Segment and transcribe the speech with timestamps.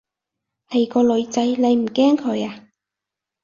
[0.67, 2.69] 係個女仔，你唔驚佢啊？